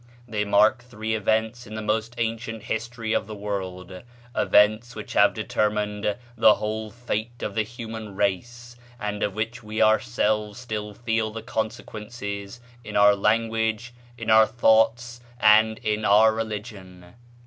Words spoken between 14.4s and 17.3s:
thoughts, and in our religion."